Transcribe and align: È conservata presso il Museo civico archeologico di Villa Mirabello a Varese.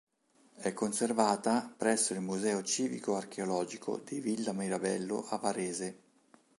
È 0.55 0.73
conservata 0.73 1.71
presso 1.77 2.13
il 2.13 2.21
Museo 2.21 2.63
civico 2.63 3.15
archeologico 3.17 4.01
di 4.03 4.19
Villa 4.19 4.51
Mirabello 4.51 5.27
a 5.29 5.37
Varese. 5.37 5.99